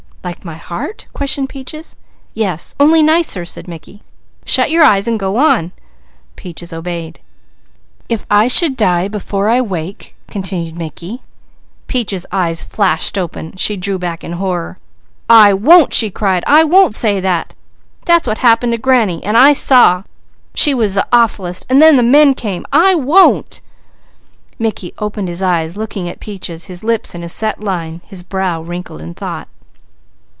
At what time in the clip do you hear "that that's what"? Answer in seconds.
17.19-18.37